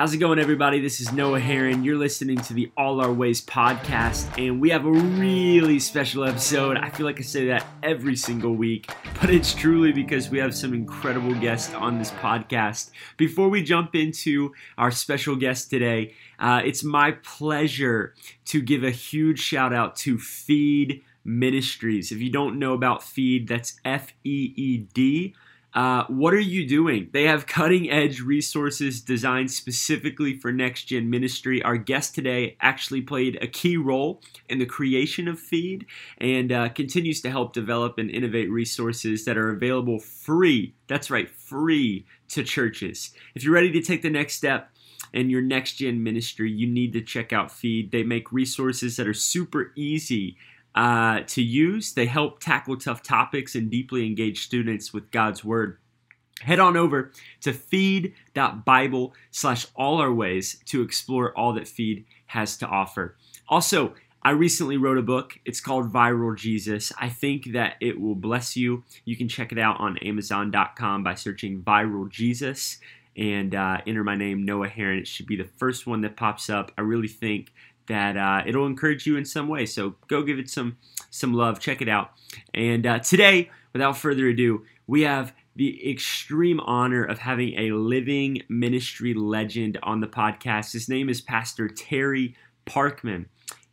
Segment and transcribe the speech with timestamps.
[0.00, 0.80] How's it going, everybody?
[0.80, 1.84] This is Noah Herrin.
[1.84, 6.78] You're listening to the All Our Ways podcast, and we have a really special episode.
[6.78, 8.90] I feel like I say that every single week,
[9.20, 12.92] but it's truly because we have some incredible guests on this podcast.
[13.18, 18.14] Before we jump into our special guest today, uh, it's my pleasure
[18.46, 22.10] to give a huge shout out to Feed Ministries.
[22.10, 25.34] If you don't know about Feed, that's F E E D.
[25.72, 27.08] Uh, what are you doing?
[27.12, 31.62] They have cutting edge resources designed specifically for next gen ministry.
[31.62, 35.86] Our guest today actually played a key role in the creation of Feed
[36.18, 40.74] and uh, continues to help develop and innovate resources that are available free.
[40.88, 43.14] That's right, free to churches.
[43.34, 44.70] If you're ready to take the next step,
[45.12, 47.90] in your next gen ministry, you need to check out Feed.
[47.90, 50.36] They make resources that are super easy
[50.74, 51.92] uh, to use.
[51.92, 55.78] They help tackle tough topics and deeply engage students with God's Word.
[56.42, 62.56] Head on over to feed.bible slash all our ways to explore all that Feed has
[62.58, 63.16] to offer.
[63.48, 65.38] Also, I recently wrote a book.
[65.44, 66.92] It's called Viral Jesus.
[66.98, 68.84] I think that it will bless you.
[69.04, 72.78] You can check it out on Amazon.com by searching Viral Jesus
[73.16, 75.00] and uh, enter my name, Noah Herrin.
[75.00, 76.72] It should be the first one that pops up.
[76.78, 77.52] I really think
[77.90, 79.66] that uh, it'll encourage you in some way.
[79.66, 80.78] So go give it some
[81.10, 81.60] some love.
[81.60, 82.12] Check it out.
[82.54, 88.42] And uh, today, without further ado, we have the extreme honor of having a living
[88.48, 90.72] ministry legend on the podcast.
[90.72, 93.26] His name is Pastor Terry Parkman.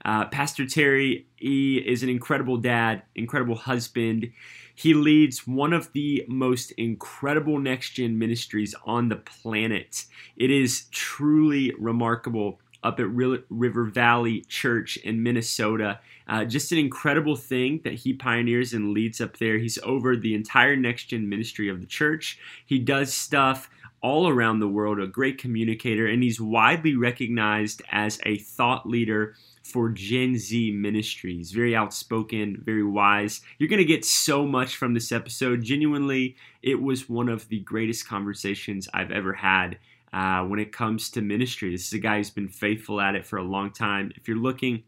[0.04, 4.32] Uh, Pastor Terry he is an incredible dad, incredible husband.
[4.74, 10.06] He leads one of the most incredible next gen ministries on the planet.
[10.36, 16.00] It is truly remarkable up at River Valley Church in Minnesota.
[16.28, 19.58] Uh, just an incredible thing that he pioneers and leads up there.
[19.58, 22.38] He's over the entire next gen ministry of the church.
[22.66, 23.70] He does stuff
[24.02, 29.36] all around the world, a great communicator, and he's widely recognized as a thought leader
[29.64, 31.52] for Gen Z ministries.
[31.52, 33.42] Very outspoken, very wise.
[33.58, 35.64] You're going to get so much from this episode.
[35.64, 39.78] Genuinely, it was one of the greatest conversations I've ever had
[40.14, 41.72] uh, when it comes to ministry.
[41.72, 44.12] This is a guy who's been faithful at it for a long time.
[44.16, 44.84] If you're looking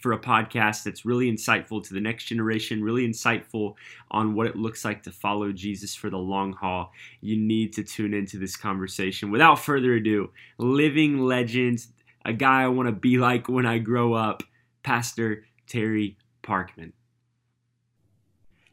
[0.00, 3.74] for a podcast that's really insightful to the next generation, really insightful
[4.10, 7.84] on what it looks like to follow Jesus for the long haul, you need to
[7.84, 9.30] tune into this conversation.
[9.30, 11.86] Without further ado, living legend,
[12.24, 14.42] a guy I want to be like when I grow up,
[14.82, 16.92] Pastor Terry Parkman.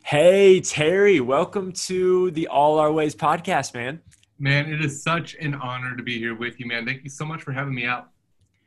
[0.04, 4.02] Hey, Terry, welcome to the All Our Ways podcast, man.
[4.38, 6.86] Man, it is such an honor to be here with you, man.
[6.86, 8.10] Thank you so much for having me out.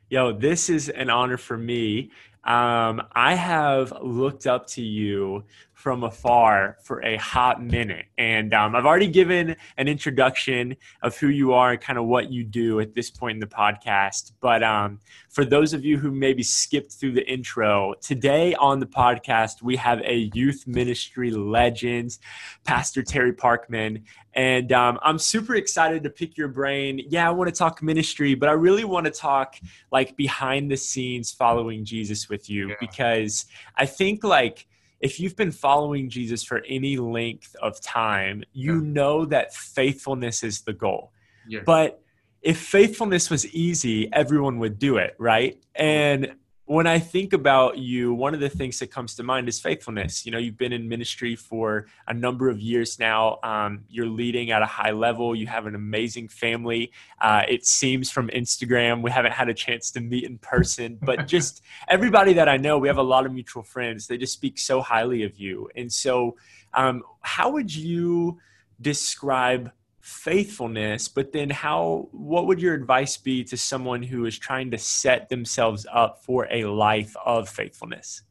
[0.09, 2.09] Yo, this is an honor for me.
[2.43, 5.43] Um, I have looked up to you
[5.79, 8.05] from afar for a hot minute.
[8.17, 12.29] And um, I've already given an introduction of who you are and kind of what
[12.29, 14.33] you do at this point in the podcast.
[14.41, 14.99] But um,
[15.29, 19.77] for those of you who maybe skipped through the intro, today on the podcast, we
[19.77, 22.17] have a youth ministry legend,
[22.65, 24.03] Pastor Terry Parkman.
[24.33, 27.01] And um, I'm super excited to pick your brain.
[27.07, 29.55] Yeah, I want to talk ministry, but I really want to talk
[29.91, 32.75] like behind the scenes following Jesus with you yeah.
[32.79, 33.45] because
[33.75, 34.67] I think like
[34.99, 38.91] if you've been following Jesus for any length of time, you yeah.
[38.91, 41.11] know that faithfulness is the goal.
[41.47, 41.63] Yes.
[41.65, 42.01] But
[42.41, 45.61] if faithfulness was easy, everyone would do it, right?
[45.75, 46.33] And
[46.69, 50.23] when I think about you, one of the things that comes to mind is faithfulness.
[50.23, 53.39] You know, you've been in ministry for a number of years now.
[53.41, 55.35] Um, you're leading at a high level.
[55.35, 56.91] You have an amazing family.
[57.19, 61.25] Uh, it seems from Instagram, we haven't had a chance to meet in person, but
[61.27, 64.05] just everybody that I know, we have a lot of mutual friends.
[64.05, 65.71] They just speak so highly of you.
[65.75, 66.37] And so,
[66.75, 68.37] um, how would you
[68.79, 69.71] describe
[70.09, 74.77] faithfulness but then how what would your advice be to someone who is trying to
[74.77, 78.23] set themselves up for a life of faithfulness?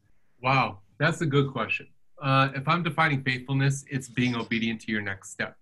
[0.43, 1.87] Wow that's a good question.
[2.21, 5.57] Uh, if i'm defining faithfulness it's being obedient to your next step.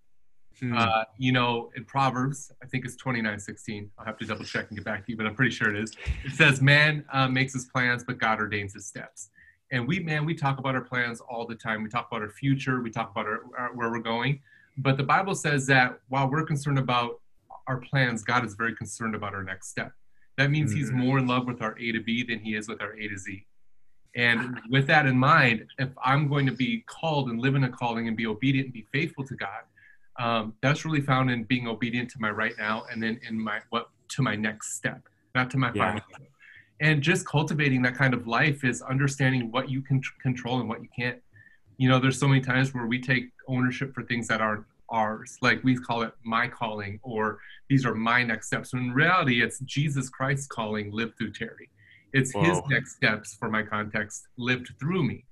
[0.58, 0.75] Hmm.
[0.75, 4.69] uh, you know in proverbs i think it's 29 16 i'll have to double check
[4.70, 5.93] and get back to you but i'm pretty sure it is
[6.25, 9.29] it says man uh, makes his plans but god ordains his steps.
[9.73, 11.82] And we man we talk about our plans all the time.
[11.82, 14.41] We talk about our future we talk about our, our, where we're going
[14.76, 17.20] but the Bible says that while we're concerned about
[17.67, 19.93] our plans, God is very concerned about our next step.
[20.37, 20.81] That means mm-hmm.
[20.81, 23.08] He's more in love with our A to B than He is with our A
[23.08, 23.46] to Z.
[24.14, 27.69] And with that in mind, if I'm going to be called and live in a
[27.69, 29.62] calling and be obedient and be faithful to God,
[30.19, 33.61] um, that's really found in being obedient to my right now and then in my
[33.70, 35.87] what to my next step, not to my yeah.
[35.87, 36.29] final step.
[36.81, 40.82] And just cultivating that kind of life is understanding what you can control and what
[40.82, 41.20] you can't
[41.78, 45.37] you know there's so many times where we take ownership for things that aren't ours.
[45.43, 47.38] Like we call it my calling, or
[47.69, 48.73] these are my next steps.
[48.73, 51.70] When in reality, it's Jesus Christ's calling lived through Terry.
[52.12, 52.44] It's Whoa.
[52.44, 55.25] his next steps for my context lived through me.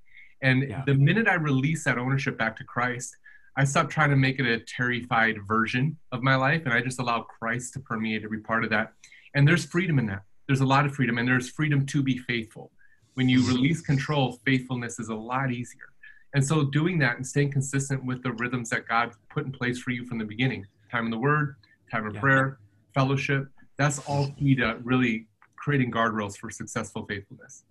[0.43, 0.83] And yeah.
[0.87, 3.17] the minute I release that ownership back to Christ,
[3.57, 6.99] I stopped trying to make it a terrified version of my life, and I just
[6.99, 8.93] allow Christ to permeate every part of that.
[9.35, 10.23] And there's freedom in that.
[10.47, 12.73] There's a lot of freedom, and there's freedom to be faithful.
[13.15, 13.55] When you mm-hmm.
[13.55, 15.94] release control, faithfulness is a lot easier.
[16.35, 19.79] And so, doing that and staying consistent with the rhythms that God put in place
[19.79, 21.57] for you from the beginning time in the Word,
[21.91, 22.21] time of yeah.
[22.21, 22.59] prayer,
[22.93, 25.27] fellowship that's all key to really
[25.57, 27.65] creating guardrails for successful faithfulness.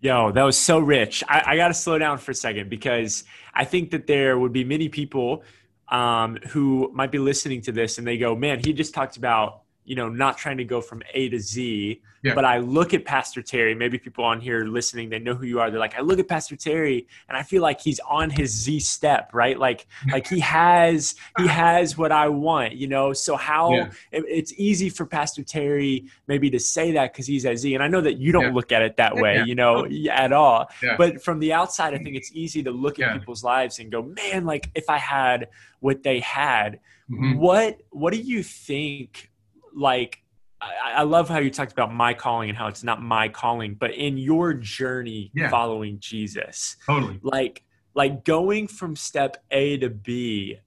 [0.00, 1.22] Yo, that was so rich.
[1.28, 4.52] I, I got to slow down for a second because I think that there would
[4.52, 5.42] be many people
[5.88, 9.62] um, who might be listening to this and they go, man, he just talked about
[9.84, 12.00] you know, not trying to go from A to Z.
[12.22, 12.34] Yeah.
[12.34, 15.58] But I look at Pastor Terry, maybe people on here listening, they know who you
[15.58, 15.70] are.
[15.70, 18.80] They're like, I look at Pastor Terry and I feel like he's on his Z
[18.80, 19.58] step, right?
[19.58, 23.14] Like, like he has, he has what I want, you know?
[23.14, 23.90] So how yeah.
[24.12, 27.74] it, it's easy for Pastor Terry maybe to say that because he's at Z.
[27.74, 28.52] And I know that you don't yeah.
[28.52, 30.68] look at it that way, you know, at all.
[30.98, 34.02] But from the outside, I think it's easy to look at people's lives and go,
[34.02, 35.48] man, like if I had
[35.80, 36.80] what they had,
[37.10, 37.38] mm-hmm.
[37.38, 39.30] what, what do you think
[39.74, 40.22] like
[40.60, 43.74] I, I, love how you talked about my calling and how it's not my calling,
[43.74, 45.48] but in your journey yeah.
[45.48, 47.64] following Jesus, totally like
[47.94, 50.58] like going from step A to B,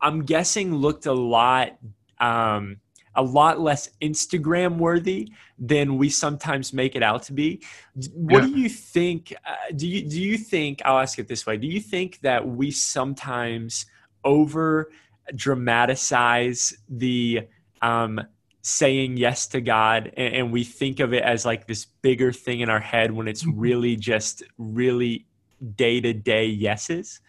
[0.00, 1.78] I'm guessing looked a lot
[2.18, 2.78] um,
[3.14, 7.62] a lot less Instagram worthy than we sometimes make it out to be.
[8.14, 8.48] What yeah.
[8.48, 9.34] do you think?
[9.44, 10.80] Uh, do you do you think?
[10.84, 13.86] I'll ask it this way: Do you think that we sometimes
[14.24, 14.90] over
[15.34, 17.48] dramatize the
[17.80, 18.20] um,
[18.62, 22.60] saying yes to God and, and, we think of it as like this bigger thing
[22.60, 23.58] in our head when it's mm-hmm.
[23.58, 25.26] really just really
[25.74, 27.20] day to day yeses.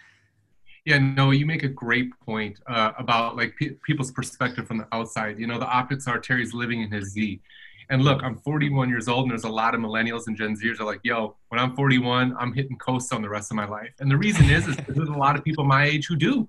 [0.85, 4.87] Yeah, no, you make a great point uh, about like pe- people's perspective from the
[4.91, 5.39] outside.
[5.39, 7.41] You know, the optics are Terry's living in his Z.
[7.89, 10.79] And look, I'm 41 years old, and there's a lot of millennials and Gen Zers
[10.79, 13.93] are like, yo, when I'm 41, I'm hitting coast on the rest of my life.
[13.99, 16.47] And the reason is, is there's a lot of people my age who do.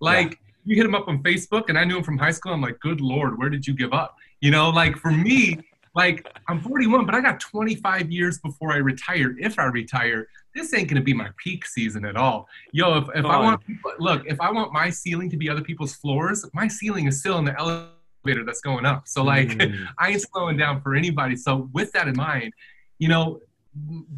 [0.00, 0.36] Like, yeah.
[0.64, 2.52] you hit him up on Facebook, and I knew him from high school.
[2.52, 4.16] I'm like, good Lord, where did you give up?
[4.44, 5.58] You know, like for me,
[5.94, 9.34] like I'm 41, but I got 25 years before I retire.
[9.38, 12.46] If I retire, this ain't gonna be my peak season at all.
[12.70, 15.62] Yo, if, if I want people, look, if I want my ceiling to be other
[15.62, 19.08] people's floors, my ceiling is still in the elevator that's going up.
[19.08, 19.88] So like mm.
[19.98, 21.36] I ain't slowing down for anybody.
[21.36, 22.52] So with that in mind,
[22.98, 23.40] you know,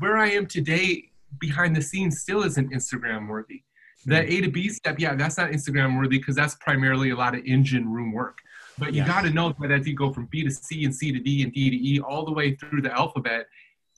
[0.00, 1.08] where I am today
[1.38, 3.62] behind the scenes still isn't Instagram worthy.
[4.06, 4.38] The mm.
[4.38, 7.44] A to B step, yeah, that's not Instagram worthy because that's primarily a lot of
[7.44, 8.40] engine room work.
[8.78, 11.12] But you got to know that as you go from B to C and C
[11.12, 13.46] to D and D to E all the way through the alphabet,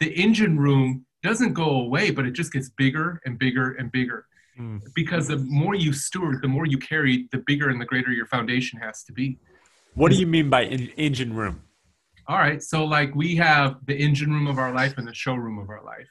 [0.01, 4.27] the engine room doesn't go away, but it just gets bigger and bigger and bigger.
[4.59, 4.81] Mm.
[4.95, 8.27] Because the more you steward, the more you carry, the bigger and the greater your
[8.27, 9.39] foundation has to be.
[9.95, 11.63] What do you mean by in- engine room?
[12.29, 15.59] All right, so like we have the engine room of our life and the showroom
[15.59, 16.09] of our life.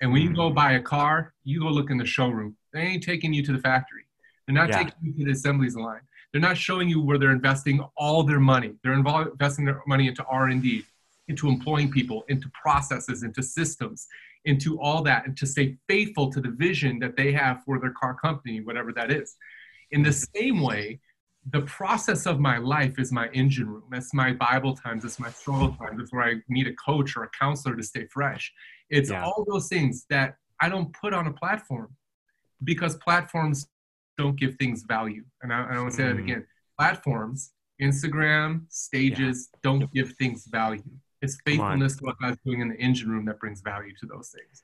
[0.00, 2.56] And when you go buy a car, you go look in the showroom.
[2.72, 4.04] They ain't taking you to the factory.
[4.46, 4.84] They're not yeah.
[4.84, 6.02] taking you to the assemblies line.
[6.36, 8.74] They're not showing you where they're investing all their money.
[8.84, 10.84] They're investing their money into R&D,
[11.28, 14.06] into employing people, into processes, into systems,
[14.44, 17.92] into all that, and to stay faithful to the vision that they have for their
[17.92, 19.34] car company, whatever that is.
[19.92, 21.00] In the same way,
[21.52, 23.84] the process of my life is my engine room.
[23.90, 25.06] That's my Bible times.
[25.06, 26.02] It's my struggle times.
[26.02, 28.52] It's where I need a coach or a counselor to stay fresh.
[28.90, 29.24] It's yeah.
[29.24, 31.96] all those things that I don't put on a platform
[32.62, 33.68] because platforms
[34.16, 35.24] don't give things value.
[35.42, 36.24] And I, I want to say that mm.
[36.24, 36.46] again.
[36.78, 39.58] Platforms, Instagram, stages yeah.
[39.62, 40.82] don't give things value.
[41.22, 44.28] It's faithfulness to what God's doing in the engine room that brings value to those
[44.28, 44.62] things.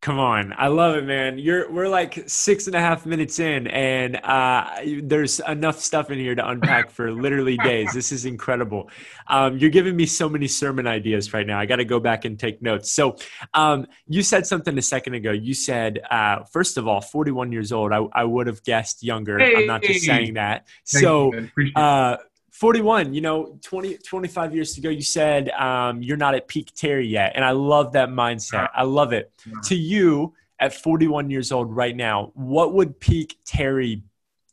[0.00, 1.38] Come on, I love it, man.
[1.38, 4.70] You're we're like six and a half minutes in, and uh,
[5.02, 7.92] there's enough stuff in here to unpack for literally days.
[7.92, 8.90] This is incredible.
[9.26, 11.58] Um, you're giving me so many sermon ideas right now.
[11.58, 12.92] I got to go back and take notes.
[12.92, 13.16] So,
[13.54, 15.32] um, you said something a second ago.
[15.32, 17.92] You said, uh, first of all, 41 years old.
[17.92, 19.36] I, I would have guessed younger.
[19.36, 20.68] Hey, I'm not just saying that.
[20.84, 21.32] so,
[21.74, 22.18] uh,
[22.50, 27.06] 41 you know 20 25 years ago you said um, you're not at peak terry
[27.06, 28.68] yet and i love that mindset.
[28.74, 29.32] I love it.
[29.64, 34.02] To you at 41 years old right now what would peak terry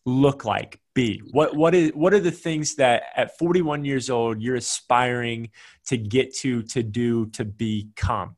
[0.06, 1.22] look like be?
[1.32, 5.50] What what is what are the things that at 41 years old you're aspiring
[5.88, 8.36] to get to to do to become?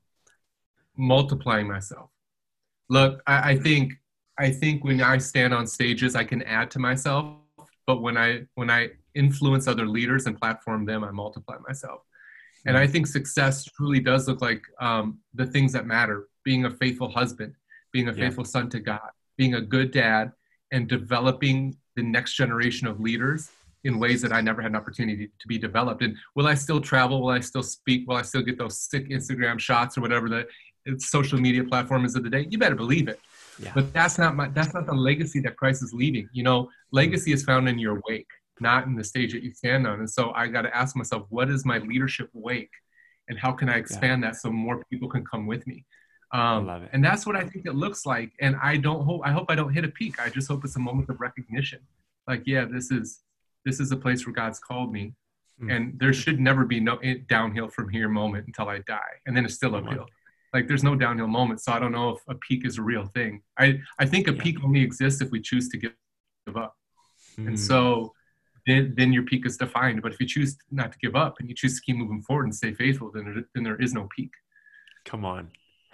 [0.97, 2.09] Multiplying myself.
[2.89, 3.93] Look I, I think
[4.37, 7.37] i think when i stand on stages i can add to myself
[7.87, 12.01] but when i when i influence other leaders and platform them, I multiply myself.
[12.65, 16.71] And I think success truly does look like um, the things that matter being a
[16.71, 17.53] faithful husband,
[17.93, 18.25] being a yeah.
[18.25, 20.33] faithful son to God, being a good dad,
[20.71, 23.49] and developing the next generation of leaders
[23.85, 26.01] in ways that I never had an opportunity to be developed.
[26.01, 27.21] And will I still travel?
[27.21, 28.07] Will I still speak?
[28.07, 30.47] Will I still get those sick Instagram shots or whatever the
[30.99, 32.47] social media platform is of the day?
[32.49, 33.19] You better believe it.
[33.59, 33.71] Yeah.
[33.73, 36.29] But that's not my that's not the legacy that Christ is leaving.
[36.31, 39.87] You know, legacy is found in your wake, not in the stage that you stand
[39.87, 39.99] on.
[39.99, 42.71] And so I got to ask myself, what is my leadership wake,
[43.27, 44.31] and how can I expand yeah.
[44.31, 45.85] that so more people can come with me?
[46.33, 48.33] Um, and that's what I think it looks like.
[48.41, 50.19] And I don't hope I hope I don't hit a peak.
[50.19, 51.79] I just hope it's a moment of recognition.
[52.27, 53.21] Like, yeah, this is
[53.65, 55.13] this is a place where God's called me.
[55.61, 55.75] Mm.
[55.75, 59.15] And there should never be no downhill from here moment until I die.
[59.25, 60.05] And then it's still uphill.
[60.53, 61.61] Like there's no downhill moment.
[61.61, 63.41] So I don't know if a peak is a real thing.
[63.57, 64.41] I, I think a yeah.
[64.41, 65.93] peak only exists if we choose to give,
[66.45, 66.75] give up.
[67.37, 67.47] Mm.
[67.47, 68.13] And so
[68.65, 70.01] then, then your peak is defined.
[70.01, 72.45] But if you choose not to give up and you choose to keep moving forward
[72.45, 74.31] and stay faithful, then there, then there is no peak.
[75.05, 75.51] Come on.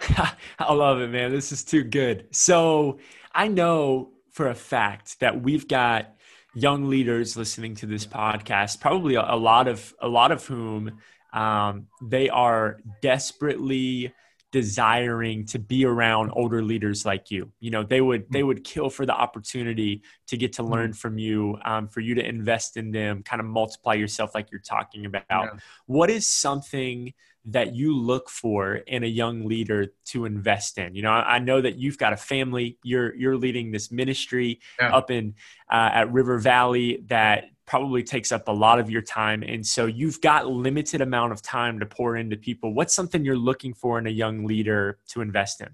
[0.58, 1.30] I love it, man.
[1.30, 2.26] This is too good.
[2.32, 2.98] So
[3.32, 6.14] I know for a fact that we've got
[6.54, 10.98] young leaders listening to this podcast, probably a, a lot of a lot of whom
[11.32, 14.12] um, they are desperately
[14.54, 18.88] desiring to be around older leaders like you you know they would they would kill
[18.88, 20.74] for the opportunity to get to mm-hmm.
[20.74, 24.52] learn from you um, for you to invest in them kind of multiply yourself like
[24.52, 25.48] you're talking about yeah.
[25.86, 27.12] what is something
[27.46, 30.94] that you look for in a young leader to invest in?
[30.94, 32.78] You know, I, know that you've got a family.
[32.82, 34.96] You're you're leading this ministry yeah.
[34.96, 35.34] up in
[35.70, 39.86] uh, at River Valley that probably takes up a lot of your time, and so
[39.86, 42.74] you've got limited amount of time to pour into people.
[42.74, 45.68] What's something you're looking for in a young leader to invest in?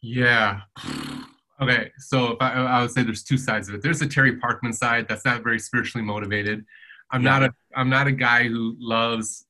[0.00, 0.60] Yeah.
[1.62, 3.82] Okay, so I, I, would say there's two sides of it.
[3.82, 6.64] There's a Terry Parkman side that's not very spiritually motivated.
[7.10, 7.30] I'm yeah.
[7.30, 9.44] not a I'm not a guy who loves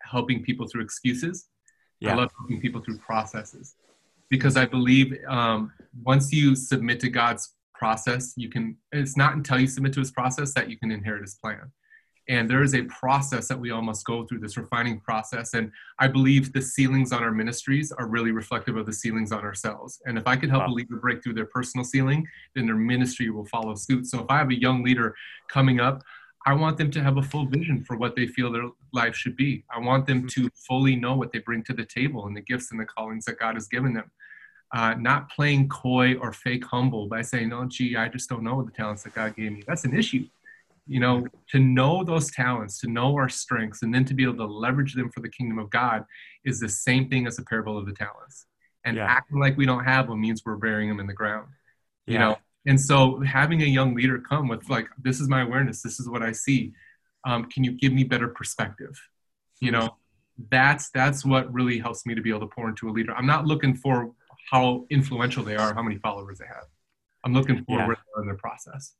[0.00, 1.48] helping people through excuses.
[1.98, 2.12] Yeah.
[2.12, 3.74] I love helping people through processes
[4.28, 5.72] because I believe um,
[6.04, 8.76] once you submit to God's process, you can.
[8.92, 11.72] It's not until you submit to His process that you can inherit His plan.
[12.28, 15.54] And there is a process that we all must go through, this refining process.
[15.54, 19.44] And I believe the ceilings on our ministries are really reflective of the ceilings on
[19.44, 20.00] ourselves.
[20.06, 20.72] And if I can help wow.
[20.72, 24.06] a leader break through their personal ceiling, then their ministry will follow suit.
[24.06, 25.14] So if I have a young leader
[25.48, 26.02] coming up,
[26.46, 29.36] I want them to have a full vision for what they feel their life should
[29.36, 29.64] be.
[29.74, 30.42] I want them mm-hmm.
[30.42, 33.24] to fully know what they bring to the table and the gifts and the callings
[33.26, 34.10] that God has given them.
[34.74, 38.62] Uh, not playing coy or fake humble by saying, "Oh, gee, I just don't know
[38.62, 40.26] the talents that God gave me." That's an issue.
[40.88, 44.36] You know, to know those talents, to know our strengths, and then to be able
[44.36, 46.04] to leverage them for the kingdom of God
[46.44, 48.46] is the same thing as the parable of the talents.
[48.84, 49.06] And yeah.
[49.06, 51.48] acting like we don't have them means we're burying them in the ground.
[52.06, 52.20] You yeah.
[52.20, 56.00] know, and so having a young leader come with like, this is my awareness, this
[56.00, 56.72] is what I see.
[57.24, 59.00] Um, can you give me better perspective?
[59.60, 59.96] You know,
[60.50, 63.14] that's that's what really helps me to be able to pour into a leader.
[63.14, 64.12] I'm not looking for
[64.50, 66.64] how influential they are, how many followers they have.
[67.24, 67.86] I'm looking for yeah.
[67.86, 68.94] where they are in their process.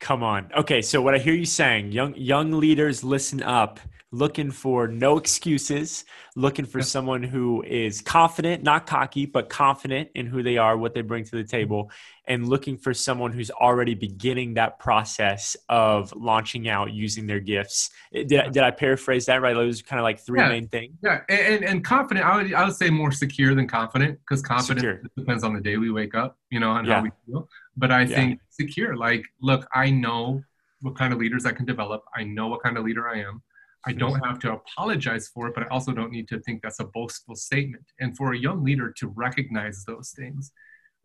[0.00, 0.50] Come on.
[0.56, 3.78] Okay, so what I hear you saying, young young leaders listen up,
[4.12, 6.84] looking for no excuses, looking for yeah.
[6.84, 11.22] someone who is confident, not cocky, but confident in who they are, what they bring
[11.24, 11.56] to the mm-hmm.
[11.56, 11.90] table,
[12.26, 17.90] and looking for someone who's already beginning that process of launching out using their gifts.
[18.12, 18.48] Did, yeah.
[18.48, 19.54] did I paraphrase that right?
[19.54, 20.48] Those are kind of like three yeah.
[20.48, 20.96] main things.
[21.02, 25.08] Yeah, and, and confident, I would, I would say more secure than confident because confident
[25.16, 27.48] depends on the day we wake up, you know, and how we feel.
[27.76, 28.96] But I think secure.
[28.96, 30.42] Like, look, I know
[30.80, 32.02] what kind of leaders I can develop.
[32.14, 33.42] I know what kind of leader I am.
[33.86, 36.80] I don't have to apologize for it, but I also don't need to think that's
[36.80, 37.84] a boastful statement.
[37.98, 40.52] And for a young leader to recognize those things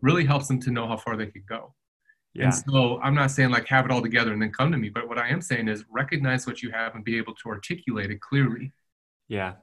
[0.02, 1.74] really helps them to know how far they could go.
[2.34, 2.46] Yeah.
[2.46, 4.90] And so I'm not saying like have it all together and then come to me,
[4.90, 8.12] but what I am saying is recognize what you have and be able to articulate
[8.12, 8.74] it clearly.
[9.30, 9.54] Yeah.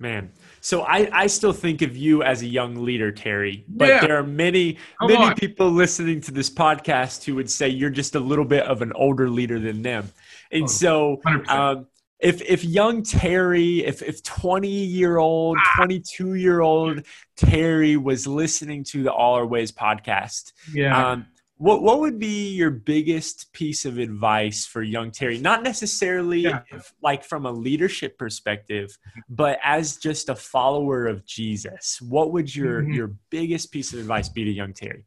[0.00, 3.64] Man, so I, I still think of you as a young leader, Terry.
[3.68, 4.00] But yeah.
[4.00, 5.34] there are many Come many on.
[5.36, 8.92] people listening to this podcast who would say you're just a little bit of an
[8.94, 10.10] older leader than them.
[10.54, 11.86] And oh, so, um,
[12.20, 15.76] if if young Terry, if if 20 year old, ah.
[15.76, 17.02] 22 year old
[17.36, 21.10] Terry was listening to the All Our Ways podcast, yeah.
[21.10, 25.38] Um, what what would be your biggest piece of advice for young Terry?
[25.38, 26.62] Not necessarily yeah.
[27.02, 28.96] like from a leadership perspective,
[29.28, 32.00] but as just a follower of Jesus.
[32.00, 32.92] What would your mm-hmm.
[32.92, 35.04] your biggest piece of advice be to young Terry?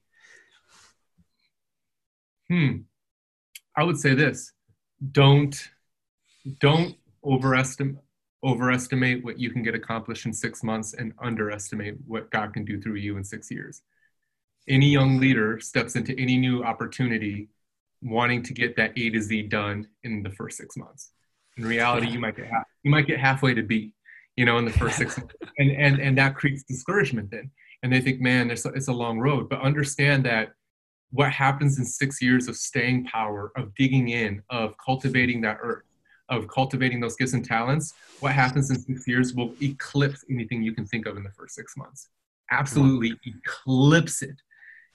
[2.50, 2.78] Hmm.
[3.76, 4.52] I would say this.
[5.12, 5.70] Don't
[6.60, 7.98] don't overestimate
[8.44, 12.80] overestimate what you can get accomplished in 6 months and underestimate what God can do
[12.80, 13.82] through you in 6 years
[14.68, 17.50] any young leader steps into any new opportunity
[18.02, 21.12] wanting to get that A to Z done in the first six months.
[21.58, 23.94] In reality, you might get half, you might get halfway to B,
[24.36, 27.52] you know, in the first six months, and and and that creates discouragement then.
[27.84, 29.50] And they think, man, it's a, it's a long road.
[29.50, 30.50] But understand that
[31.12, 35.84] what happens in six years of staying power, of digging in, of cultivating that earth,
[36.30, 40.74] of cultivating those gifts and talents, what happens in six years will eclipse anything you
[40.74, 42.10] can think of in the first six months.
[42.52, 44.36] Absolutely eclipse it.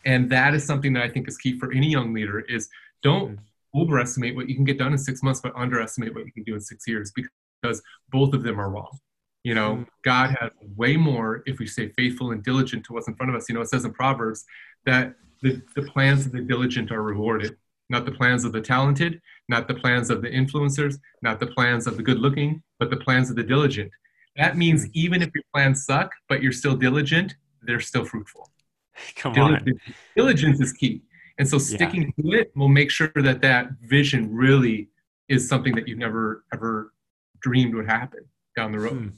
[0.04, 2.68] And that is something that I think is key for any young leader is
[3.02, 3.80] don't mm-hmm.
[3.80, 6.54] overestimate what you can get done in six months, but underestimate what you can do
[6.54, 8.98] in six years because both of them are wrong.
[9.44, 9.82] You know, mm-hmm.
[10.04, 13.36] God has way more if we stay faithful and diligent to what's in front of
[13.36, 13.48] us.
[13.48, 14.44] You know, it says in Proverbs
[14.86, 17.56] that the, the plans of the diligent are rewarded,
[17.90, 21.86] not the plans of the talented, not the plans of the influencers, not the plans
[21.86, 23.90] of the good looking, but the plans of the diligent.
[24.36, 28.50] That means even if your plans suck, but you're still diligent, they're still fruitful.
[29.16, 29.94] Come diligence, on.
[30.16, 31.02] Diligence is key.
[31.38, 32.22] And so sticking yeah.
[32.22, 34.88] to it will make sure that that vision really
[35.28, 36.92] is something that you've never ever
[37.40, 38.20] dreamed would happen
[38.54, 38.92] down the road.
[38.92, 39.08] Hmm.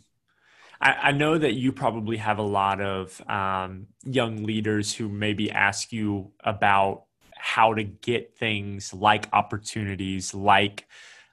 [0.84, 5.50] I, I know that you probably have a lot of um, young leaders who maybe
[5.50, 7.04] ask you about
[7.36, 10.86] how to get things like opportunities, like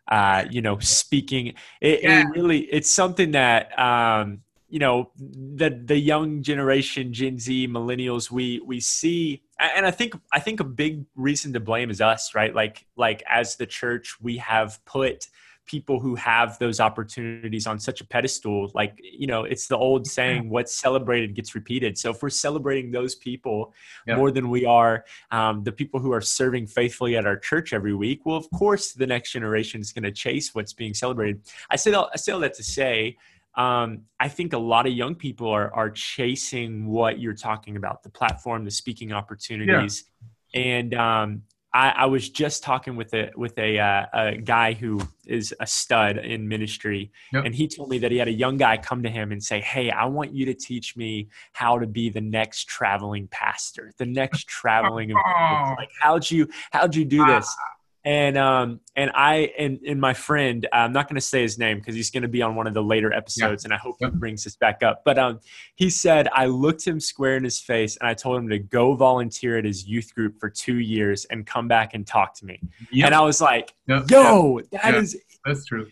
[0.08, 1.54] uh, you know, speaking.
[1.80, 2.22] It, yeah.
[2.22, 8.32] it, really, it's something that um, you know the the young generation, Gen Z, millennials,
[8.32, 12.34] we we see, and I think I think a big reason to blame is us,
[12.34, 12.54] right?
[12.56, 15.28] Like like as the church, we have put
[15.66, 20.06] people who have those opportunities on such a pedestal like you know it's the old
[20.08, 23.74] saying what's celebrated gets repeated so if we're celebrating those people
[24.08, 24.16] yeah.
[24.16, 27.94] more than we are um, the people who are serving faithfully at our church every
[27.94, 31.76] week well of course the next generation is going to chase what's being celebrated i
[31.76, 33.16] say that, i say all that to say
[33.56, 38.02] um, I think a lot of young people are are chasing what you're talking about,
[38.02, 40.06] the platform, the speaking opportunities,
[40.54, 40.62] yeah.
[40.62, 41.42] and um,
[41.74, 45.68] I, I, was just talking with a with a, uh, a guy who is a
[45.68, 47.46] stud in ministry, yep.
[47.46, 49.62] and he told me that he had a young guy come to him and say,
[49.62, 54.06] "Hey, I want you to teach me how to be the next traveling pastor, the
[54.06, 55.74] next traveling." oh.
[55.78, 57.56] Like, how'd you how'd you do this?
[58.04, 61.78] And um and I and and my friend I'm not going to say his name
[61.78, 63.68] because he's going to be on one of the later episodes, yeah.
[63.68, 64.12] and I hope yep.
[64.12, 65.04] he brings this back up.
[65.06, 65.40] But um,
[65.76, 68.96] he said I looked him square in his face and I told him to go
[68.96, 72.60] volunteer at his youth group for two years and come back and talk to me.
[72.92, 73.06] Yep.
[73.06, 73.74] And I was like.
[74.10, 75.88] "Yo, that is that's true."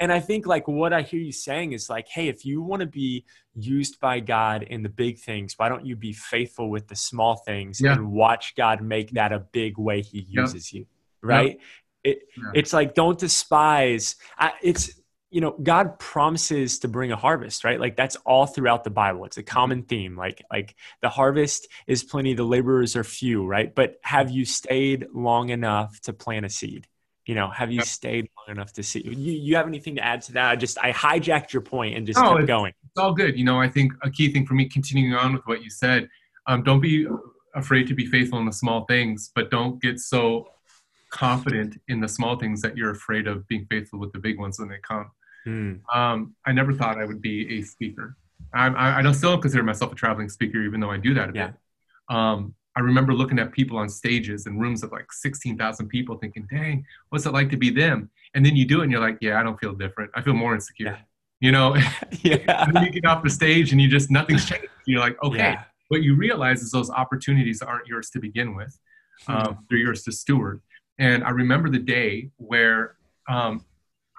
[0.00, 2.80] And I think like what I hear you saying is like, hey, if you want
[2.80, 6.88] to be used by God in the big things, why don't you be faithful with
[6.88, 7.92] the small things yeah.
[7.92, 10.86] and watch God make that a big way He uses you?
[11.22, 11.58] Right?
[12.04, 12.50] It, yeah.
[12.54, 14.16] It's like don't despise.
[14.38, 17.80] I, it's you know God promises to bring a harvest, right?
[17.80, 19.24] Like that's all throughout the Bible.
[19.24, 20.16] It's a common theme.
[20.16, 23.74] Like like the harvest is plenty, the laborers are few, right?
[23.74, 26.86] But have you stayed long enough to plant a seed?
[27.24, 29.00] You know, have you stayed long enough to see?
[29.00, 30.50] You, you have anything to add to that?
[30.50, 32.72] I just I hijacked your point and just oh, kept it's, going.
[32.84, 33.38] It's all good.
[33.38, 36.08] You know, I think a key thing for me, continuing on with what you said,
[36.48, 37.06] um, don't be
[37.54, 40.48] afraid to be faithful in the small things, but don't get so
[41.12, 44.58] confident in the small things that you're afraid of being faithful with the big ones
[44.58, 45.10] when they come.
[45.46, 45.80] Mm.
[45.94, 48.16] Um, I never thought I would be a speaker.
[48.54, 51.30] I'm, I, I don't still consider myself a traveling speaker, even though I do that
[51.30, 51.46] a yeah.
[51.48, 52.16] bit.
[52.16, 56.46] Um, I remember looking at people on stages in rooms of like 16,000 people thinking,
[56.50, 58.10] dang, what's it like to be them?
[58.34, 60.10] And then you do it and you're like, yeah, I don't feel different.
[60.14, 60.86] I feel more insecure.
[60.86, 60.98] Yeah.
[61.40, 61.76] You know,
[62.22, 62.66] yeah.
[62.82, 64.68] you get off the stage and you just, nothing's changed.
[64.86, 65.38] You're like, okay.
[65.38, 65.64] Yeah.
[65.88, 68.78] What you realize is those opportunities aren't yours to begin with.
[69.28, 69.48] Mm.
[69.48, 70.62] Um, they're yours to steward.
[71.02, 72.94] And I remember the day where
[73.28, 73.64] um,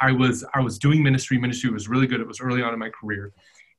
[0.02, 1.38] I was I was doing ministry.
[1.38, 2.20] Ministry was really good.
[2.20, 3.32] It was early on in my career,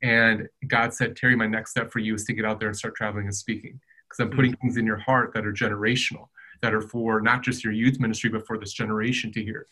[0.02, 2.76] and God said, "Terry, my next step for you is to get out there and
[2.76, 4.60] start traveling and speaking, because I'm putting mm-hmm.
[4.62, 6.28] things in your heart that are generational,
[6.62, 9.66] that are for not just your youth ministry, but for this generation to hear."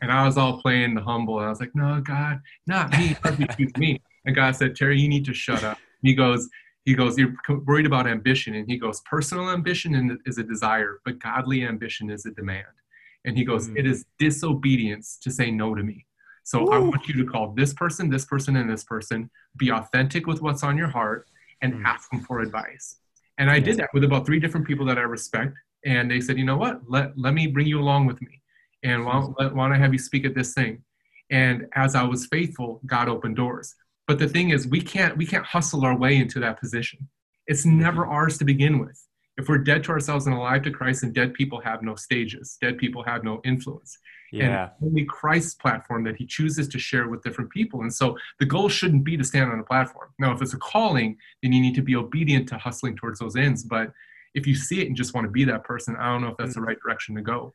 [0.00, 1.36] And I was all playing the humble.
[1.40, 3.14] And I was like, "No, God, not me.
[3.58, 6.48] Choose me." And God said, "Terry, you need to shut up." he goes,
[6.88, 7.34] he goes, You're
[7.66, 8.54] worried about ambition.
[8.54, 12.64] And he goes, Personal ambition is a desire, but godly ambition is a demand.
[13.26, 13.76] And he goes, mm.
[13.76, 16.06] It is disobedience to say no to me.
[16.44, 16.72] So Ooh.
[16.72, 20.40] I want you to call this person, this person, and this person, be authentic with
[20.40, 21.28] what's on your heart,
[21.60, 21.84] and mm.
[21.84, 22.96] ask them for advice.
[23.36, 25.58] And I did that with about three different people that I respect.
[25.84, 26.80] And they said, You know what?
[26.88, 28.40] Let, let me bring you along with me.
[28.82, 30.82] And why, why don't I have you speak at this thing?
[31.30, 33.74] And as I was faithful, God opened doors.
[34.08, 37.06] But the thing is, we can't we can't hustle our way into that position.
[37.46, 38.12] It's never mm-hmm.
[38.12, 39.00] ours to begin with.
[39.36, 42.58] If we're dead to ourselves and alive to Christ, and dead people have no stages,
[42.60, 43.98] dead people have no influence.
[44.32, 44.70] Yeah.
[44.80, 47.82] And only Christ's platform that he chooses to share with different people.
[47.82, 50.08] And so the goal shouldn't be to stand on a platform.
[50.18, 53.36] Now, if it's a calling, then you need to be obedient to hustling towards those
[53.36, 53.62] ends.
[53.62, 53.92] But
[54.34, 56.36] if you see it and just want to be that person, I don't know if
[56.36, 56.66] that's the mm.
[56.66, 57.54] right direction to go.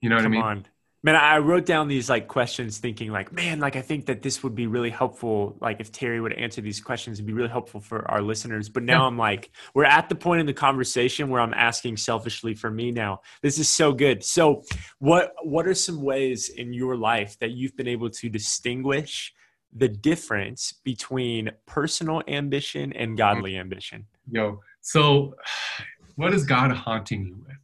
[0.00, 0.44] You know what Come I mean?
[0.44, 0.66] On.
[1.04, 4.42] Man, I wrote down these like questions thinking like, man, like I think that this
[4.42, 5.54] would be really helpful.
[5.60, 8.70] Like if Terry would answer these questions, it'd be really helpful for our listeners.
[8.70, 9.08] But now yeah.
[9.08, 12.90] I'm like, we're at the point in the conversation where I'm asking selfishly for me
[12.90, 13.20] now.
[13.42, 14.24] This is so good.
[14.24, 14.62] So
[14.98, 19.34] what what are some ways in your life that you've been able to distinguish
[19.74, 23.60] the difference between personal ambition and godly mm-hmm.
[23.60, 24.06] ambition?
[24.30, 25.34] Yo, so
[26.16, 27.58] what is God haunting you with?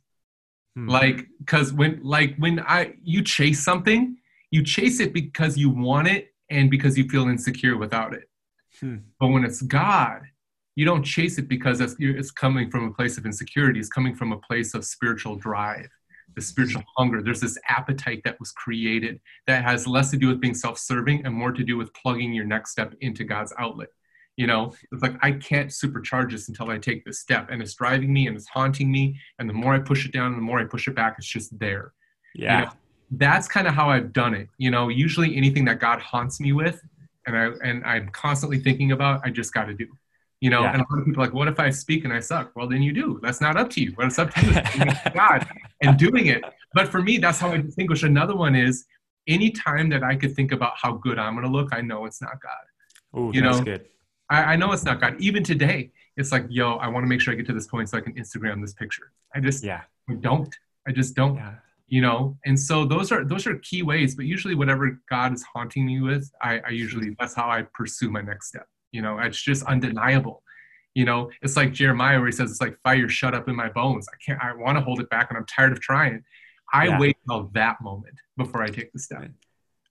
[0.76, 0.88] Hmm.
[0.88, 4.16] Like, cause when like when I you chase something,
[4.50, 8.28] you chase it because you want it and because you feel insecure without it.
[8.80, 8.96] Hmm.
[9.18, 10.22] But when it's God,
[10.76, 13.80] you don't chase it because it's, it's coming from a place of insecurity.
[13.80, 15.88] It's coming from a place of spiritual drive,
[16.35, 17.22] the spiritual hunger.
[17.22, 21.35] There's this appetite that was created that has less to do with being self-serving and
[21.35, 23.88] more to do with plugging your next step into God's outlet
[24.40, 27.74] you know it's like i can't supercharge this until i take this step and it's
[27.74, 30.59] driving me and it's haunting me and the more i push it down the more
[30.59, 31.92] i push it back it's just there.
[32.35, 32.61] Yeah.
[32.61, 32.72] you know,
[33.12, 36.53] that's kind of how i've done it you know usually anything that god haunts me
[36.53, 36.81] with
[37.26, 39.87] and i and i'm constantly thinking about i just got to do.
[40.40, 40.72] You know yeah.
[40.72, 42.53] and a lot of people are like what if i speak and i suck?
[42.57, 43.20] Well then you do.
[43.22, 43.92] That's not up to you.
[43.94, 45.12] But it's up to you?
[45.14, 45.46] God
[45.83, 46.42] and doing it.
[46.72, 48.05] But for me that's how i distinguish.
[48.05, 48.87] Another one is
[49.26, 52.22] anytime that i could think about how good i'm going to look i know it's
[52.22, 53.20] not god.
[53.20, 53.61] Ooh, you know?
[53.61, 53.85] good
[54.30, 55.16] I, I know it's not God.
[55.18, 57.88] Even today, it's like, yo, I want to make sure I get to this point
[57.88, 59.12] so I can Instagram this picture.
[59.34, 59.82] I just yeah.
[60.08, 60.54] I don't.
[60.86, 61.36] I just don't.
[61.36, 61.54] Yeah.
[61.88, 64.14] You know, and so those are those are key ways.
[64.14, 67.14] But usually, whatever God is haunting me with, I, I usually mm-hmm.
[67.18, 68.66] that's how I pursue my next step.
[68.92, 70.44] You know, it's just undeniable.
[70.94, 73.68] You know, it's like Jeremiah where he says, "It's like fire shut up in my
[73.68, 74.06] bones.
[74.12, 74.40] I can't.
[74.42, 76.22] I want to hold it back, and I'm tired of trying."
[76.72, 77.00] I yeah.
[77.00, 79.28] wait till that moment before I take the step.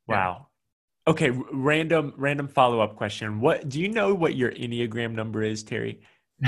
[0.07, 0.47] Wow.
[1.09, 3.41] Okay, random random follow up question.
[3.41, 6.01] What do you know what your Enneagram number is, Terry?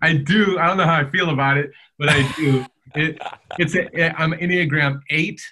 [0.00, 0.58] I do.
[0.58, 2.64] I don't know how I feel about it, but I do.
[2.94, 3.20] it,
[3.58, 5.42] it's a, I'm Enneagram eight.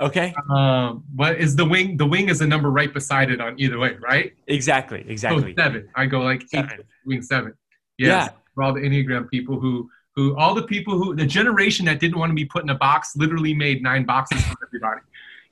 [0.00, 0.34] Okay.
[0.50, 1.98] Um, but is the wing?
[1.98, 4.32] The wing is a number right beside it on either way, right?
[4.46, 5.04] Exactly.
[5.06, 5.54] Exactly.
[5.58, 5.90] Seven.
[5.94, 6.70] I go like seven.
[6.72, 7.52] eight, wing seven.
[7.98, 8.36] Yes, yeah.
[8.54, 12.18] For all the Enneagram people who who all the people who the generation that didn't
[12.18, 15.02] want to be put in a box literally made nine boxes for everybody.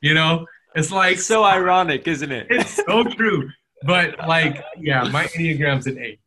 [0.00, 2.46] You know, it's like so ironic, isn't it?
[2.50, 3.50] It's so true.
[3.84, 6.20] But like, yeah, my Enneagram's an eight.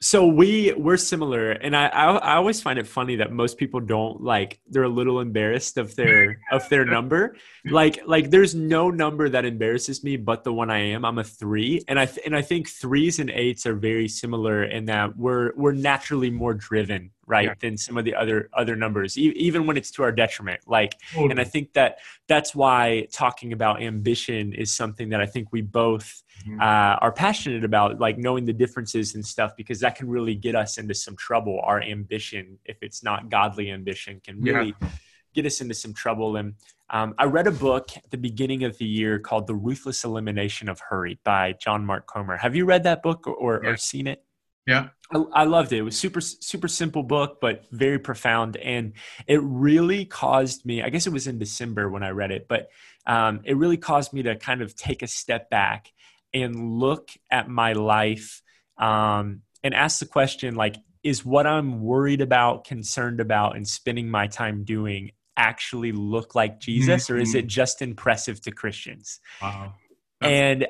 [0.00, 3.80] So we we're similar, and I, I, I always find it funny that most people
[3.80, 7.34] don't like they're a little embarrassed of their of their number.
[7.64, 11.04] Like like there's no number that embarrasses me but the one I am.
[11.04, 14.64] I'm a three, and I th- and I think threes and eights are very similar
[14.64, 17.54] in that we're we're naturally more driven right yeah.
[17.60, 20.94] than some of the other other numbers e- even when it's to our detriment like
[21.12, 21.30] totally.
[21.30, 25.60] and i think that that's why talking about ambition is something that i think we
[25.60, 26.60] both mm-hmm.
[26.60, 30.54] uh, are passionate about like knowing the differences and stuff because that can really get
[30.54, 34.88] us into some trouble our ambition if it's not godly ambition can really yeah.
[35.34, 36.54] get us into some trouble and
[36.90, 40.68] um, i read a book at the beginning of the year called the ruthless elimination
[40.68, 43.70] of hurry by john mark comer have you read that book or, or, yeah.
[43.70, 44.22] or seen it
[44.66, 44.88] yeah.
[45.12, 45.78] I, I, loved it.
[45.78, 48.56] It was super, super simple book, but very profound.
[48.56, 48.94] And
[49.26, 52.68] it really caused me, I guess it was in December when I read it, but
[53.06, 55.92] um, it really caused me to kind of take a step back
[56.34, 58.42] and look at my life
[58.78, 64.08] um, and ask the question like, is what I'm worried about, concerned about, and spending
[64.08, 67.14] my time doing actually look like Jesus, mm-hmm.
[67.14, 67.48] or is it mm-hmm.
[67.48, 69.20] just impressive to Christians?
[69.40, 69.74] Wow.
[70.20, 70.66] and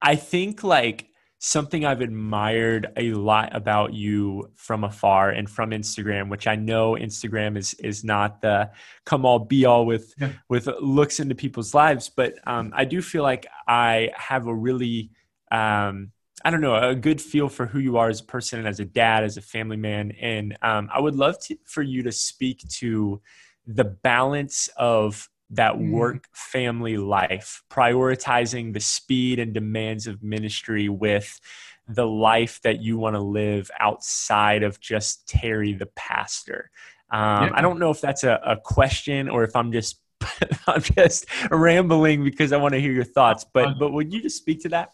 [0.00, 1.07] I think like
[1.38, 6.92] something I've admired a lot about you from afar and from Instagram, which I know
[6.92, 8.70] Instagram is is not the
[9.04, 10.32] come all be all with yeah.
[10.48, 15.10] with looks into people's lives, but um, I do feel like I have a really
[15.52, 16.12] um,
[16.44, 18.80] I don't know a good feel for who you are as a person and as
[18.80, 22.12] a dad, as a family man, and um, I would love to, for you to
[22.12, 23.20] speak to
[23.66, 25.90] the balance of that mm.
[25.90, 31.40] work family life, prioritizing the speed and demands of ministry with
[31.86, 36.70] the life that you want to live outside of just Terry the pastor.
[37.10, 37.52] Um.
[37.54, 40.00] I don't know if that's a, a question or if I'm just
[40.66, 43.44] I'm just rambling because I want to hear your thoughts.
[43.52, 44.92] But uh, but would you just speak to that?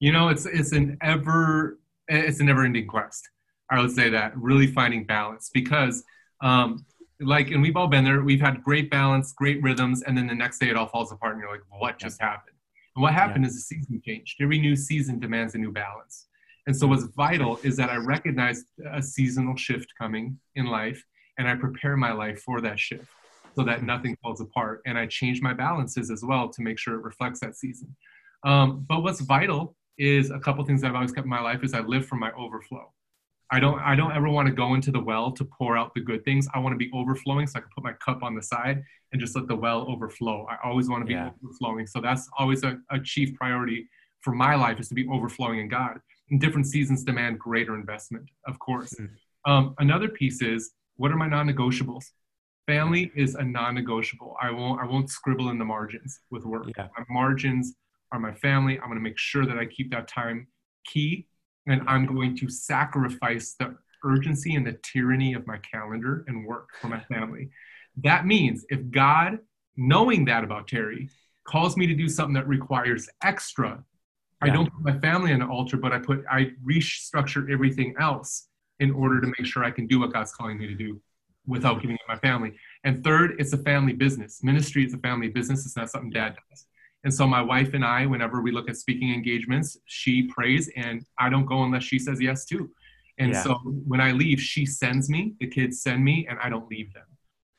[0.00, 3.28] You know, it's it's an ever it's a never ending quest.
[3.70, 6.04] I would say that really finding balance because
[6.40, 6.84] um,
[7.20, 8.22] like, and we've all been there.
[8.22, 11.34] We've had great balance, great rhythms, and then the next day it all falls apart,
[11.34, 12.56] and you're like, what just happened?
[12.96, 13.48] And what happened yeah.
[13.48, 14.36] is the season changed.
[14.40, 16.26] Every new season demands a new balance.
[16.66, 21.04] And so, what's vital is that I recognize a seasonal shift coming in life,
[21.38, 23.06] and I prepare my life for that shift
[23.56, 24.80] so that nothing falls apart.
[24.86, 27.94] And I change my balances as well to make sure it reflects that season.
[28.44, 31.62] Um, but what's vital is a couple things that I've always kept in my life
[31.62, 32.92] is I live from my overflow.
[33.50, 36.00] I don't I don't ever want to go into the well to pour out the
[36.00, 36.48] good things.
[36.54, 39.20] I want to be overflowing so I can put my cup on the side and
[39.20, 40.46] just let the well overflow.
[40.50, 41.30] I always want to be yeah.
[41.44, 41.86] overflowing.
[41.86, 43.88] So that's always a, a chief priority
[44.22, 46.00] for my life is to be overflowing in God.
[46.30, 48.94] And different seasons demand greater investment, of course.
[48.94, 49.52] Mm-hmm.
[49.52, 52.04] Um, another piece is what are my non-negotiables?
[52.66, 54.36] Family is a non-negotiable.
[54.40, 56.66] I won't I won't scribble in the margins with work.
[56.76, 56.88] Yeah.
[56.96, 57.74] My margins
[58.10, 58.78] are my family.
[58.80, 60.46] I'm going to make sure that I keep that time
[60.86, 61.26] key
[61.66, 66.68] and I'm going to sacrifice the urgency and the tyranny of my calendar and work
[66.80, 67.50] for my family.
[68.02, 69.38] That means if God,
[69.76, 71.08] knowing that about Terry,
[71.44, 73.82] calls me to do something that requires extra,
[74.44, 74.50] yeah.
[74.50, 78.48] I don't put my family on the altar, but I put I restructure everything else
[78.80, 81.00] in order to make sure I can do what God's calling me to do
[81.46, 82.54] without giving up my family.
[82.84, 84.42] And third, it's a family business.
[84.42, 85.64] Ministry is a family business.
[85.66, 86.66] It's not something dad does.
[87.04, 91.04] And so my wife and I, whenever we look at speaking engagements, she prays and
[91.18, 92.70] I don't go unless she says yes too.
[93.18, 93.42] And yeah.
[93.42, 93.54] so
[93.86, 97.06] when I leave, she sends me, the kids send me, and I don't leave them,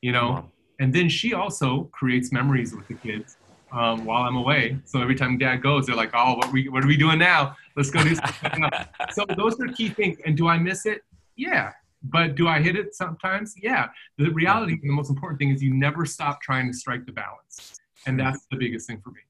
[0.01, 0.31] you know?
[0.31, 0.51] Wow.
[0.79, 3.37] And then she also creates memories with the kids
[3.71, 4.77] um, while I'm away.
[4.83, 7.55] So every time dad goes, they're like, oh, what, we, what are we doing now?
[7.77, 8.69] Let's go do something.
[9.11, 10.17] so those are key things.
[10.25, 11.01] And do I miss it?
[11.37, 11.71] Yeah.
[12.03, 13.55] But do I hit it sometimes?
[13.61, 13.87] Yeah.
[14.17, 17.13] The reality, and the most important thing is you never stop trying to strike the
[17.13, 17.79] balance.
[18.05, 19.21] And that's the biggest thing for me.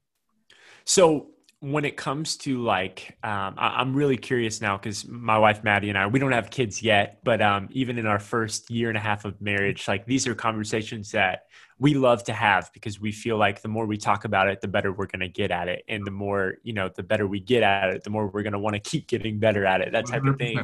[0.86, 5.64] So when it comes to like, um, I- am really curious now because my wife
[5.64, 8.88] Maddie and I, we don't have kids yet, but um, even in our first year
[8.88, 11.46] and a half of marriage, like these are conversations that
[11.78, 14.68] we love to have because we feel like the more we talk about it, the
[14.68, 17.40] better we're going to get at it, and the more you know, the better we
[17.40, 19.92] get at it, the more we're going to want to keep getting better at it,
[19.92, 20.56] that type of thing.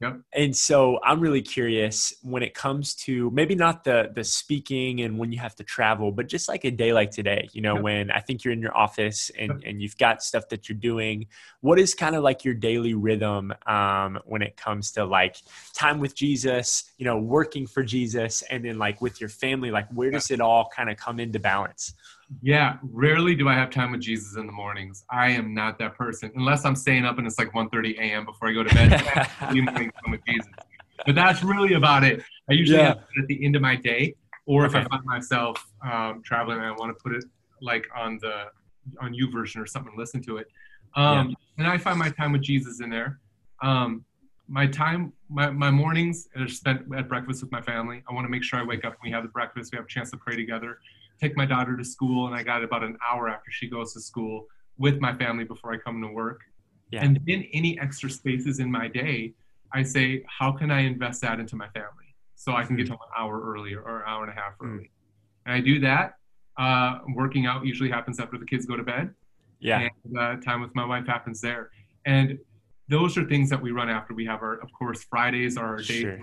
[0.00, 0.20] Yep.
[0.34, 5.18] And so I'm really curious when it comes to maybe not the the speaking and
[5.18, 7.82] when you have to travel, but just like a day like today, you know, yep.
[7.82, 9.62] when I think you're in your office and, yep.
[9.64, 11.28] and you've got stuff that you're doing,
[11.62, 15.36] what is kind of like your daily rhythm um, when it comes to like
[15.72, 19.88] time with Jesus, you know, working for Jesus and then like with your family, like
[19.94, 21.94] where does it all kind of come into balance?
[22.42, 25.04] Yeah, rarely do I have time with Jesus in the mornings.
[25.10, 28.24] I am not that person unless I'm staying up and it's like 1:30 a.m.
[28.24, 28.90] before I go to bed.
[30.10, 30.50] with Jesus.
[31.04, 32.22] But that's really about it.
[32.50, 32.88] I usually yeah.
[32.88, 34.14] have it at the end of my day,
[34.46, 34.74] or if.
[34.74, 37.24] I find myself um, traveling and I want to put it
[37.60, 38.46] like on the
[39.00, 40.48] on YouVersion or something, listen to it.
[40.94, 41.34] Um, yeah.
[41.58, 43.20] And I find my time with Jesus in there.
[43.62, 44.04] Um,
[44.48, 48.02] my time, my, my mornings are spent at breakfast with my family.
[48.08, 49.72] I want to make sure I wake up and we have the breakfast.
[49.72, 50.78] We have a chance to pray together
[51.20, 54.00] take my daughter to school, and I got about an hour after she goes to
[54.00, 54.46] school
[54.78, 56.40] with my family before I come to work.
[56.90, 57.04] Yeah.
[57.04, 59.34] And then any extra spaces in my day,
[59.72, 62.92] I say, how can I invest that into my family so I can get mm-hmm.
[62.92, 64.66] home an hour earlier or an hour and a half mm.
[64.66, 64.84] early?
[64.84, 64.90] Mm.
[65.46, 66.14] And I do that.
[66.58, 69.12] Uh, working out usually happens after the kids go to bed.
[69.58, 69.88] Yeah.
[70.04, 71.70] And uh, time with my wife happens there.
[72.04, 72.38] And
[72.88, 74.14] those are things that we run after.
[74.14, 76.18] We have our, of course, Fridays are our day sure.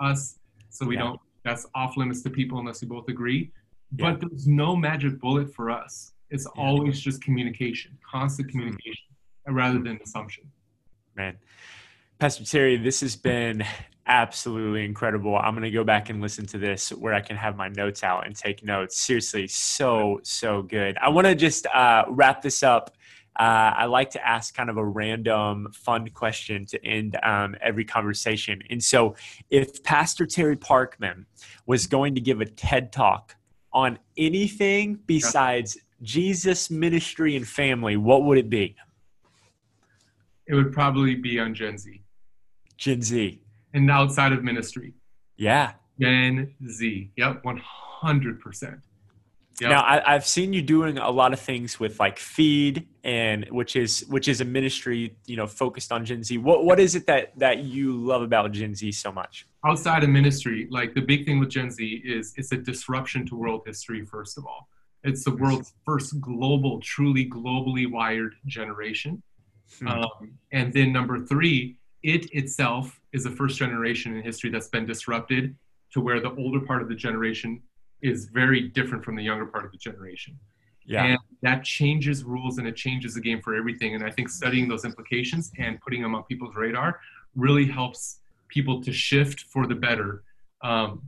[0.00, 0.38] us.
[0.70, 1.02] So we yeah.
[1.02, 3.52] don't, that's off limits to people unless we both agree.
[3.96, 4.12] Yeah.
[4.12, 6.12] But there's no magic bullet for us.
[6.30, 6.62] It's yeah.
[6.62, 8.58] always just communication, constant mm-hmm.
[8.58, 9.06] communication,
[9.46, 10.44] rather than assumption.
[11.16, 11.36] Man,
[12.18, 13.64] Pastor Terry, this has been
[14.06, 15.36] absolutely incredible.
[15.36, 18.02] I'm going to go back and listen to this where I can have my notes
[18.02, 19.00] out and take notes.
[19.00, 20.98] Seriously, so, so good.
[20.98, 22.94] I want to just uh, wrap this up.
[23.38, 27.84] Uh, I like to ask kind of a random, fun question to end um, every
[27.84, 28.62] conversation.
[28.68, 29.14] And so,
[29.48, 31.24] if Pastor Terry Parkman
[31.64, 33.36] was going to give a TED talk
[33.78, 38.74] on anything besides Jesus, ministry, and family, what would it be?
[40.48, 42.02] It would probably be on Gen Z.
[42.76, 43.40] Gen Z.
[43.74, 44.94] And outside of ministry.
[45.36, 45.74] Yeah.
[46.00, 47.12] Gen Z.
[47.16, 48.80] Yep, 100%.
[49.60, 49.70] Yep.
[49.70, 53.74] Now I, have seen you doing a lot of things with like Feed and which
[53.74, 56.38] is which is a ministry you know focused on Gen Z.
[56.38, 59.46] What what is it that that you love about Gen Z so much?
[59.66, 63.34] Outside of ministry, like the big thing with Gen Z is it's a disruption to
[63.34, 64.04] world history.
[64.04, 64.68] First of all,
[65.02, 69.22] it's the world's first global, truly globally wired generation.
[69.80, 69.88] Hmm.
[69.88, 74.86] Um, and then number three, it itself is the first generation in history that's been
[74.86, 75.56] disrupted
[75.92, 77.62] to where the older part of the generation
[78.02, 80.38] is very different from the younger part of the generation.
[80.84, 81.04] Yeah.
[81.04, 83.94] And that changes rules and it changes the game for everything.
[83.94, 87.00] And I think studying those implications and putting them on people's radar
[87.36, 90.22] really helps people to shift for the better
[90.62, 91.02] um,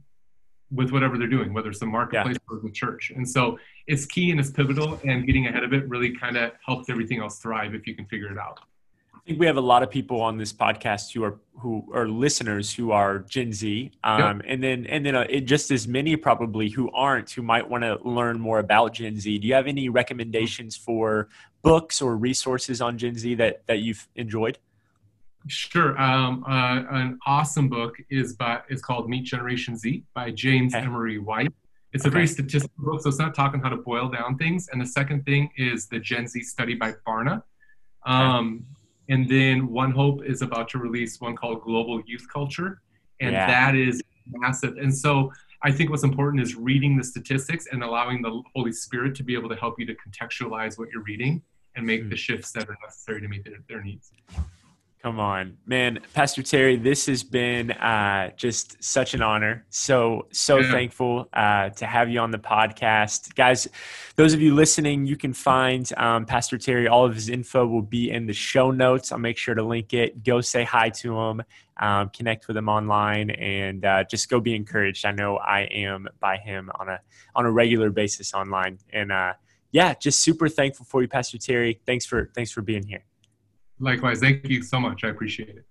[0.70, 2.56] with whatever they're doing, whether it's the marketplace yeah.
[2.56, 3.10] or the church.
[3.14, 6.52] And so it's key and it's pivotal, and getting ahead of it really kind of
[6.64, 8.60] helps everything else thrive if you can figure it out.
[9.30, 12.74] Think we have a lot of people on this podcast who are who are listeners
[12.74, 16.90] who are Gen Z, um, and then and then uh, just as many probably who
[16.90, 19.38] aren't who might want to learn more about Gen Z.
[19.38, 21.28] Do you have any recommendations for
[21.62, 24.58] books or resources on Gen Z that that you've enjoyed?
[25.46, 25.96] Sure.
[25.96, 30.84] Um, uh, an awesome book is by is called Meet Generation Z by James okay.
[30.84, 31.52] Emery White.
[31.92, 32.08] It's okay.
[32.08, 34.68] a very statistical book, so it's not talking how to boil down things.
[34.72, 37.44] And the second thing is the Gen Z study by Barna.
[38.04, 38.79] Um, okay.
[39.10, 42.80] And then One Hope is about to release one called Global Youth Culture,
[43.20, 43.46] and yeah.
[43.46, 44.78] that is massive.
[44.78, 49.16] And so I think what's important is reading the statistics and allowing the Holy Spirit
[49.16, 51.42] to be able to help you to contextualize what you're reading
[51.74, 52.10] and make mm.
[52.10, 54.12] the shifts that are necessary to meet their, their needs.
[55.02, 56.76] Come on, man, Pastor Terry.
[56.76, 59.64] This has been uh, just such an honor.
[59.70, 60.70] So so yeah.
[60.70, 63.66] thankful uh, to have you on the podcast, guys.
[64.16, 66.86] Those of you listening, you can find um, Pastor Terry.
[66.86, 69.10] All of his info will be in the show notes.
[69.10, 70.22] I'll make sure to link it.
[70.22, 71.42] Go say hi to him,
[71.78, 75.06] um, connect with him online, and uh, just go be encouraged.
[75.06, 77.00] I know I am by him on a
[77.34, 79.32] on a regular basis online, and uh,
[79.72, 81.80] yeah, just super thankful for you, Pastor Terry.
[81.86, 83.04] Thanks for thanks for being here.
[83.80, 84.20] Likewise.
[84.20, 85.04] Thank you so much.
[85.04, 85.64] I appreciate it.